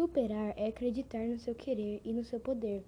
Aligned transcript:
Superar 0.00 0.54
é 0.56 0.68
acreditar 0.68 1.26
no 1.26 1.38
seu 1.38 1.54
querer 1.54 2.00
e 2.02 2.10
no 2.14 2.24
seu 2.24 2.40
poder. 2.40 2.82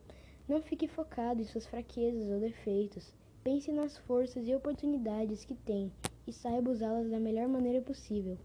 Não 0.49 0.63
fique 0.63 0.89
focado 0.89 1.43
em 1.43 1.45
suas 1.45 1.67
fraquezas 1.67 2.31
ou 2.31 2.41
defeitos. 2.41 3.13
Pense 3.45 3.71
nas 3.71 3.99
forças 3.99 4.49
e 4.49 4.55
oportunidades 4.55 5.45
que 5.45 5.55
tem 5.55 5.93
e 6.27 6.33
saiba 6.33 6.71
usá-las 6.71 7.11
da 7.11 7.21
melhor 7.21 7.47
maneira 7.49 7.83
possível. 7.83 8.39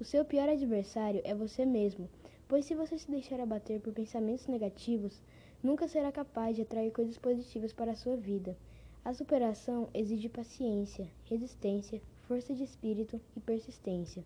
O 0.00 0.04
seu 0.04 0.24
pior 0.24 0.48
adversário 0.48 1.20
é 1.24 1.34
você 1.34 1.66
mesmo, 1.66 2.08
pois 2.48 2.64
se 2.64 2.74
você 2.74 2.96
se 2.96 3.10
deixar 3.10 3.38
abater 3.38 3.82
por 3.82 3.92
pensamentos 3.92 4.46
negativos, 4.46 5.20
nunca 5.62 5.86
será 5.86 6.10
capaz 6.10 6.56
de 6.56 6.62
atrair 6.62 6.92
coisas 6.92 7.18
positivas 7.18 7.74
para 7.74 7.92
a 7.92 7.96
sua 7.96 8.16
vida. 8.16 8.56
A 9.04 9.12
superação 9.12 9.90
exige 9.92 10.30
paciência, 10.30 11.06
resistência, 11.26 12.00
força 12.26 12.54
de 12.54 12.64
espírito 12.64 13.20
e 13.36 13.40
persistência. 13.40 14.24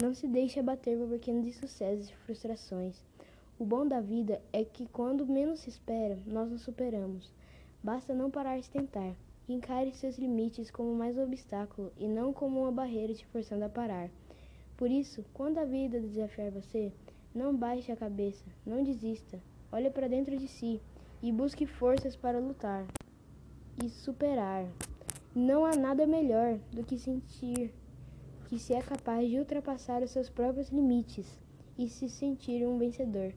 Não 0.00 0.14
se 0.14 0.28
deixe 0.28 0.60
abater 0.60 0.96
por 0.96 1.08
pequenos 1.08 1.44
insucessos 1.44 2.08
e 2.08 2.14
frustrações. 2.18 3.02
O 3.58 3.64
bom 3.64 3.88
da 3.88 4.02
vida 4.02 4.42
é 4.52 4.62
que 4.66 4.86
quando 4.86 5.26
menos 5.26 5.60
se 5.60 5.70
espera, 5.70 6.18
nós 6.26 6.50
nos 6.50 6.60
superamos. 6.60 7.32
Basta 7.82 8.12
não 8.12 8.30
parar 8.30 8.60
de 8.60 8.68
tentar. 8.68 9.16
Encare 9.48 9.94
seus 9.94 10.18
limites 10.18 10.70
como 10.70 10.94
mais 10.94 11.16
um 11.16 11.22
obstáculo 11.22 11.90
e 11.96 12.06
não 12.06 12.34
como 12.34 12.60
uma 12.60 12.70
barreira 12.70 13.14
te 13.14 13.24
forçando 13.28 13.64
a 13.64 13.68
parar. 13.70 14.10
Por 14.76 14.90
isso, 14.90 15.24
quando 15.32 15.56
a 15.56 15.64
vida 15.64 15.98
desafiar 15.98 16.50
você, 16.50 16.92
não 17.34 17.56
baixe 17.56 17.90
a 17.90 17.96
cabeça, 17.96 18.44
não 18.66 18.84
desista. 18.84 19.40
Olhe 19.72 19.88
para 19.88 20.06
dentro 20.06 20.36
de 20.36 20.48
si 20.48 20.78
e 21.22 21.32
busque 21.32 21.64
forças 21.64 22.14
para 22.14 22.38
lutar 22.38 22.86
e 23.82 23.88
superar. 23.88 24.66
Não 25.34 25.64
há 25.64 25.74
nada 25.74 26.06
melhor 26.06 26.58
do 26.72 26.84
que 26.84 26.98
sentir 26.98 27.72
que 28.48 28.58
se 28.58 28.74
é 28.74 28.82
capaz 28.82 29.30
de 29.30 29.38
ultrapassar 29.38 30.02
os 30.02 30.10
seus 30.10 30.28
próprios 30.28 30.68
limites 30.68 31.38
e 31.78 31.88
se 31.88 32.08
sentir 32.08 32.66
um 32.66 32.78
vencedor, 32.78 33.32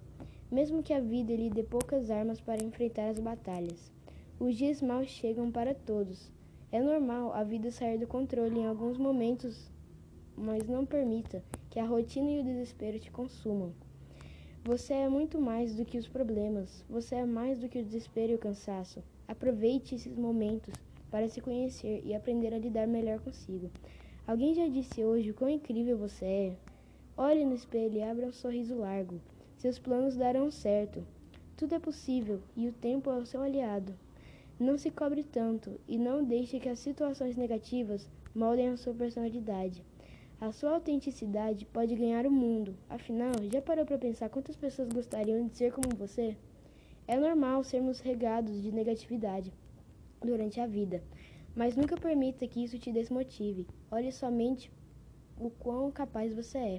mesmo 0.51 0.81
que 0.81 0.93
a 0.93 0.99
vida 0.99 1.35
lhe 1.35 1.49
dê 1.49 1.63
poucas 1.63 2.09
armas 2.09 2.41
para 2.41 2.63
enfrentar 2.63 3.09
as 3.09 3.19
batalhas. 3.19 3.91
Os 4.39 4.55
dias 4.55 4.81
maus 4.81 5.07
chegam 5.07 5.51
para 5.51 5.75
todos. 5.75 6.31
É 6.71 6.81
normal 6.81 7.33
a 7.33 7.43
vida 7.43 7.71
sair 7.71 7.97
do 7.97 8.07
controle 8.07 8.59
em 8.59 8.65
alguns 8.65 8.97
momentos, 8.97 9.71
mas 10.35 10.67
não 10.67 10.85
permita 10.85 11.43
que 11.69 11.79
a 11.79 11.85
rotina 11.85 12.31
e 12.31 12.39
o 12.39 12.43
desespero 12.43 12.99
te 12.99 13.11
consumam. 13.11 13.73
Você 14.63 14.93
é 14.93 15.09
muito 15.09 15.39
mais 15.39 15.75
do 15.75 15.85
que 15.85 15.97
os 15.97 16.07
problemas, 16.07 16.83
você 16.89 17.15
é 17.15 17.25
mais 17.25 17.59
do 17.59 17.69
que 17.69 17.79
o 17.79 17.83
desespero 17.83 18.33
e 18.33 18.35
o 18.35 18.39
cansaço. 18.39 19.03
Aproveite 19.27 19.95
esses 19.95 20.15
momentos 20.15 20.73
para 21.09 21.27
se 21.27 21.41
conhecer 21.41 22.01
e 22.05 22.13
aprender 22.13 22.53
a 22.53 22.59
lidar 22.59 22.87
melhor 22.87 23.19
consigo. 23.19 23.69
Alguém 24.27 24.53
já 24.53 24.67
disse 24.67 25.03
hoje 25.03 25.31
o 25.31 25.33
quão 25.33 25.49
incrível 25.49 25.97
você 25.97 26.25
é? 26.25 26.55
Olhe 27.17 27.45
no 27.45 27.55
espelho 27.55 27.97
e 27.97 28.03
abra 28.03 28.27
um 28.27 28.31
sorriso 28.31 28.75
largo. 28.75 29.19
Seus 29.59 29.77
planos 29.77 30.15
darão 30.15 30.49
certo. 30.49 31.05
Tudo 31.57 31.75
é 31.75 31.79
possível 31.79 32.39
e 32.55 32.69
o 32.69 32.71
tempo 32.71 33.11
é 33.11 33.17
o 33.17 33.25
seu 33.25 33.41
aliado. 33.41 33.93
Não 34.57 34.77
se 34.77 34.89
cobre 34.89 35.21
tanto 35.21 35.77
e 35.85 35.97
não 35.97 36.23
deixe 36.23 36.61
que 36.61 36.69
as 36.69 36.79
situações 36.79 37.35
negativas 37.35 38.09
moldem 38.33 38.69
a 38.69 38.77
sua 38.77 38.93
personalidade. 38.93 39.83
A 40.39 40.53
sua 40.53 40.75
autenticidade 40.75 41.65
pode 41.65 41.93
ganhar 41.93 42.25
o 42.25 42.31
mundo. 42.31 42.73
Afinal, 42.89 43.33
já 43.51 43.61
parou 43.61 43.85
para 43.85 43.97
pensar 43.97 44.29
quantas 44.29 44.55
pessoas 44.55 44.87
gostariam 44.87 45.45
de 45.45 45.57
ser 45.57 45.73
como 45.73 45.93
você? 45.93 46.37
É 47.05 47.17
normal 47.17 47.61
sermos 47.61 47.99
regados 47.99 48.61
de 48.61 48.71
negatividade 48.71 49.51
durante 50.21 50.61
a 50.61 50.67
vida. 50.67 51.03
Mas 51.53 51.75
nunca 51.75 51.97
permita 51.97 52.47
que 52.47 52.63
isso 52.63 52.79
te 52.79 52.93
desmotive. 52.93 53.67
Olhe 53.91 54.09
somente 54.13 54.71
o 55.37 55.49
quão 55.49 55.91
capaz 55.91 56.33
você 56.33 56.57
é. 56.57 56.77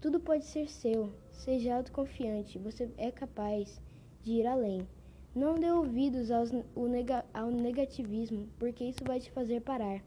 Tudo 0.00 0.20
pode 0.20 0.44
ser 0.44 0.68
seu. 0.68 1.12
Seja 1.32 1.74
autoconfiante. 1.74 2.56
Você 2.58 2.88
é 2.96 3.10
capaz 3.10 3.80
de 4.22 4.34
ir 4.34 4.46
além. 4.46 4.86
Não 5.34 5.56
dê 5.56 5.72
ouvidos 5.72 6.30
aos, 6.30 6.52
nega, 6.52 7.24
ao 7.34 7.50
negativismo, 7.50 8.48
porque 8.60 8.84
isso 8.84 9.04
vai 9.04 9.18
te 9.18 9.28
fazer 9.32 9.60
parar. 9.60 10.00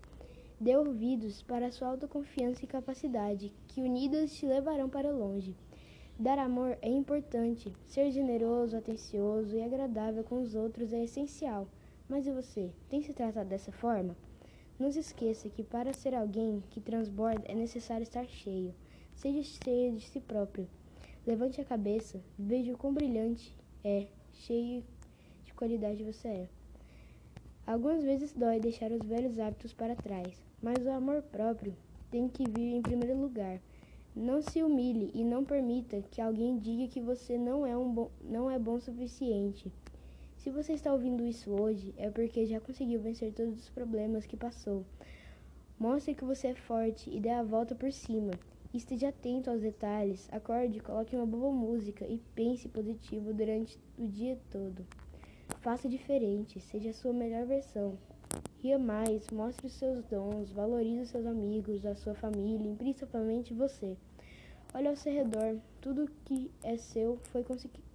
Dê 0.58 0.78
ouvidos 0.78 1.42
para 1.42 1.68
a 1.68 1.72
sua 1.72 1.90
autoconfiança 1.90 2.64
e 2.64 2.68
capacidade, 2.68 3.54
que 3.68 3.82
unidas 3.82 4.34
te 4.34 4.46
levarão 4.46 4.88
para 4.88 5.12
longe. 5.12 5.58
Dar 6.18 6.40
amor 6.40 6.78
é 6.82 6.90
importante. 6.90 7.74
Ser 7.86 8.12
generoso, 8.12 8.78
atencioso 8.78 9.58
e 9.58 9.62
agradável 9.62 10.24
com 10.24 10.42
os 10.42 10.56
outros 10.56 10.94
é 10.94 11.04
essencial. 11.04 11.68
Mas 12.08 12.26
e 12.26 12.32
você? 12.32 12.72
Tem 12.88 13.02
se 13.02 13.12
tratado 13.12 13.50
dessa 13.50 13.74
forma? 13.74 14.16
Não 14.80 14.90
se 14.90 15.00
esqueça 15.00 15.50
que 15.50 15.64
para 15.64 15.94
ser 15.94 16.16
alguém 16.16 16.64
que 16.70 16.80
transborda 16.80 17.44
é 17.46 17.54
necessário 17.54 18.04
estar 18.04 18.26
cheio. 18.26 18.74
Seja 19.16 19.44
cheio 19.44 19.96
de 19.96 20.08
si 20.08 20.20
próprio. 20.20 20.68
Levante 21.26 21.62
a 21.62 21.66
cabeça, 21.66 22.20
veja 22.38 22.74
o 22.74 22.78
quão 22.78 22.94
brilhante 22.94 23.56
é, 23.84 24.08
cheio 24.34 24.84
de 25.46 25.54
qualidade 25.54 26.04
você 26.04 26.28
é. 26.28 26.50
Algumas 27.66 28.04
vezes 28.04 28.34
dói 28.34 28.60
deixar 28.60 28.92
os 28.92 29.06
velhos 29.06 29.38
hábitos 29.40 29.72
para 29.72 29.96
trás, 29.96 30.34
mas 30.62 30.84
o 30.86 30.90
amor 30.90 31.22
próprio 31.22 31.76
tem 32.10 32.28
que 32.28 32.44
vir 32.50 32.76
em 32.76 32.82
primeiro 32.82 33.20
lugar. 33.20 33.62
Não 34.16 34.42
se 34.42 34.62
humilhe 34.62 35.12
e 35.14 35.24
não 35.24 35.46
permita 35.46 36.02
que 36.12 36.20
alguém 36.20 36.58
diga 36.58 36.92
que 36.92 37.00
você 37.00 37.38
não 37.38 37.66
é, 37.66 37.78
um 37.78 37.94
bom, 37.94 38.12
não 38.22 38.52
é 38.52 38.60
bom 38.60 38.74
o 38.74 38.82
suficiente. 38.82 39.72
Se 40.36 40.50
você 40.50 40.74
está 40.74 40.92
ouvindo 40.92 41.26
isso 41.26 41.52
hoje, 41.52 41.94
é 41.98 42.10
porque 42.10 42.46
já 42.46 42.60
conseguiu 42.60 43.00
vencer 43.00 43.32
todos 43.32 43.60
os 43.60 43.70
problemas 43.70 44.26
que 44.26 44.36
passou. 44.36 44.84
Mostre 45.80 46.16
que 46.16 46.26
você 46.26 46.48
é 46.48 46.56
forte 46.56 47.10
e 47.10 47.20
dê 47.20 47.30
a 47.30 47.44
volta 47.44 47.74
por 47.74 47.94
cima. 47.94 48.32
Esteja 48.74 49.10
atento 49.10 49.50
aos 49.50 49.60
detalhes, 49.60 50.30
acorde, 50.32 50.80
coloque 50.80 51.14
uma 51.14 51.26
boa 51.26 51.52
música 51.52 52.08
e 52.08 52.18
pense 52.34 52.70
positivo 52.70 53.34
durante 53.34 53.78
o 53.98 54.08
dia 54.08 54.40
todo. 54.50 54.88
Faça 55.60 55.90
diferente, 55.90 56.62
seja 56.62 56.92
a 56.92 56.94
sua 56.94 57.12
melhor 57.12 57.46
versão. 57.46 57.98
Ria 58.60 58.80
mais, 58.80 59.28
mostre 59.30 59.68
os 59.68 59.74
seus 59.74 60.06
dons, 60.06 60.54
valorize 60.54 61.02
os 61.02 61.10
seus 61.10 61.26
amigos, 61.26 61.86
a 61.86 61.96
sua 61.96 62.16
família 62.16 62.72
e 62.72 62.76
principalmente 62.78 63.54
você. 63.54 63.98
Olhe 64.74 64.88
ao 64.88 64.96
seu 64.96 65.12
redor, 65.12 65.58
tudo 65.82 66.10
que 66.24 66.50
é 66.64 66.78
seu 66.78 67.18
foi 67.34 67.44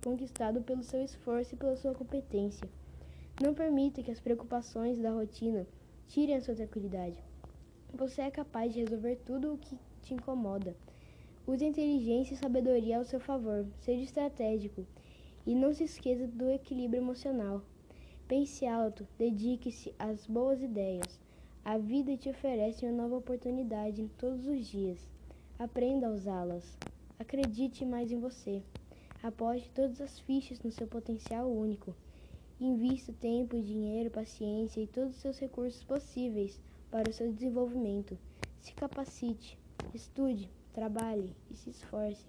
conquistado 0.04 0.60
pelo 0.60 0.82
seu 0.82 1.02
esforço 1.02 1.54
e 1.54 1.56
pela 1.56 1.74
sua 1.76 1.94
competência. 1.94 2.68
Não 3.42 3.54
permita 3.54 4.02
que 4.02 4.10
as 4.10 4.20
preocupações 4.20 4.98
da 4.98 5.10
rotina 5.10 5.66
tirem 6.06 6.36
a 6.36 6.40
sua 6.42 6.54
tranquilidade. 6.54 7.18
Você 7.94 8.20
é 8.20 8.30
capaz 8.30 8.74
de 8.74 8.80
resolver 8.80 9.16
tudo 9.24 9.54
o 9.54 9.58
que 9.58 9.78
te 10.06 10.14
incomoda. 10.14 10.76
Use 11.46 11.64
inteligência 11.64 12.34
e 12.34 12.36
sabedoria 12.36 12.98
ao 12.98 13.04
seu 13.04 13.18
favor. 13.18 13.66
Seja 13.80 14.04
estratégico 14.04 14.86
e 15.44 15.54
não 15.54 15.74
se 15.74 15.84
esqueça 15.84 16.26
do 16.28 16.48
equilíbrio 16.48 17.02
emocional. 17.02 17.62
Pense 18.28 18.66
alto, 18.66 19.06
dedique-se 19.18 19.94
às 19.98 20.26
boas 20.26 20.62
ideias. 20.62 21.20
A 21.64 21.76
vida 21.78 22.16
te 22.16 22.28
oferece 22.28 22.84
uma 22.84 23.02
nova 23.02 23.16
oportunidade 23.16 24.08
todos 24.16 24.46
os 24.46 24.66
dias. 24.66 24.98
Aprenda 25.58 26.06
a 26.06 26.12
usá-las. 26.12 26.76
Acredite 27.18 27.84
mais 27.84 28.12
em 28.12 28.20
você. 28.20 28.62
Aposte 29.22 29.70
todas 29.70 30.00
as 30.00 30.20
fichas 30.20 30.62
no 30.62 30.70
seu 30.70 30.86
potencial 30.86 31.50
único. 31.50 31.94
Invista 32.60 33.12
tempo, 33.12 33.60
dinheiro, 33.60 34.10
paciência 34.10 34.80
e 34.80 34.86
todos 34.86 35.16
os 35.16 35.20
seus 35.20 35.38
recursos 35.38 35.82
possíveis 35.82 36.60
para 36.90 37.10
o 37.10 37.12
seu 37.12 37.32
desenvolvimento. 37.32 38.16
Se 38.60 38.72
capacite, 38.72 39.58
estude, 39.94 40.50
trabalhe 40.72 41.30
e 41.50 41.56
se 41.56 41.70
esforce. 41.70 42.26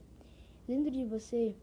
Dentro 0.68 0.92
de 0.92 1.06
você 1.06 1.56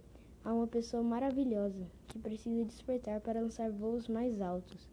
há 0.44 0.52
uma 0.52 0.66
pessoa 0.66 1.02
maravilhosa 1.02 1.86
que 2.08 2.18
precisa 2.18 2.64
despertar 2.64 3.20
para 3.20 3.40
lançar 3.40 3.70
voos 3.70 4.08
mais 4.08 4.40
altos. 4.40 4.88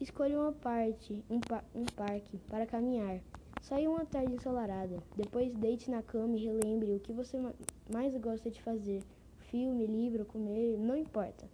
Escolha 0.00 0.40
uma 0.40 0.52
parte, 0.52 1.24
um, 1.28 1.40
pa 1.40 1.64
um 1.74 1.84
parque 1.84 2.38
para 2.48 2.66
caminhar 2.66 3.20
Saia 3.62 3.90
uma 3.90 4.06
tarde 4.06 4.32
ensolarada. 4.32 5.02
Depois 5.14 5.52
deite 5.52 5.90
na 5.90 6.02
cama 6.02 6.36
e 6.36 6.44
relembre 6.44 6.94
o 6.94 7.00
que 7.00 7.12
você 7.12 7.38
mais 7.92 8.16
gosta 8.16 8.50
de 8.50 8.62
fazer. 8.62 9.02
Filme, 9.50 9.86
livro, 9.86 10.24
comer, 10.24 10.78
não 10.78 10.96
importa. 10.96 11.46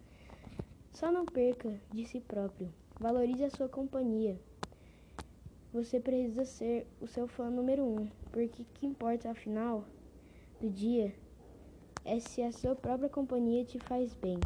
Só 0.93 1.11
não 1.11 1.25
perca 1.25 1.75
de 1.93 2.07
si 2.07 2.21
próprio. 2.21 2.73
Valorize 3.01 3.43
a 3.43 3.51
sua 3.51 3.69
companhia. 3.69 4.39
Você 5.75 5.99
precisa 5.99 6.45
ser 6.45 6.87
o 7.01 7.07
seu 7.09 7.27
fã 7.27 7.51
número 7.51 7.83
um, 7.83 8.07
porque 8.31 8.65
que 8.75 8.87
importa 8.87 9.33
afinal 9.33 9.85
do 10.61 10.71
dia 10.71 11.13
é 12.05 12.21
se 12.21 12.43
a 12.43 12.53
sua 12.53 12.77
própria 12.77 13.09
companhia 13.09 13.65
te 13.65 13.81
faz 13.81 14.15
bem. 14.15 14.39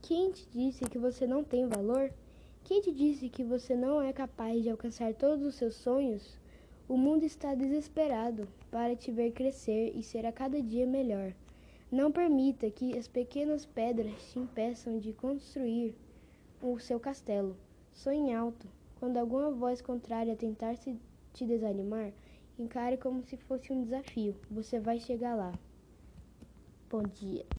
Quem 0.00 0.30
te 0.30 0.48
disse 0.48 0.84
que 0.84 0.96
você 0.96 1.26
não 1.26 1.42
tem 1.42 1.66
valor? 1.66 2.08
Quem 2.62 2.80
te 2.80 2.92
disse 2.92 3.28
que 3.28 3.42
você 3.42 3.74
não 3.74 4.00
é 4.00 4.12
capaz 4.12 4.62
de 4.62 4.70
alcançar 4.70 5.12
todos 5.14 5.44
os 5.44 5.56
seus 5.56 5.74
sonhos? 5.74 6.38
O 6.88 6.96
mundo 6.96 7.24
está 7.24 7.52
desesperado 7.56 8.46
para 8.70 8.94
te 8.94 9.10
ver 9.10 9.32
crescer 9.32 9.90
e 9.96 10.04
ser 10.04 10.24
a 10.24 10.30
cada 10.30 10.62
dia 10.62 10.86
melhor. 10.86 11.34
Não 11.90 12.12
permita 12.12 12.70
que 12.70 12.96
as 12.96 13.08
pequenas 13.08 13.66
pedras 13.66 14.30
te 14.30 14.38
impeçam 14.38 15.00
de 15.00 15.12
construir 15.12 15.96
o 16.62 16.78
seu 16.78 17.00
castelo. 17.00 17.56
Sonhe 17.92 18.32
alto. 18.32 18.68
Quando 18.98 19.16
alguma 19.16 19.50
voz 19.50 19.80
contrária 19.80 20.36
tentar 20.36 20.76
se 20.76 20.98
te 21.32 21.44
desanimar, 21.44 22.12
encare 22.58 22.96
como 22.96 23.22
se 23.22 23.36
fosse 23.36 23.72
um 23.72 23.82
desafio. 23.82 24.34
Você 24.50 24.78
vai 24.78 24.98
chegar 24.98 25.34
lá. 25.34 25.52
Bom 26.90 27.02
dia. 27.02 27.44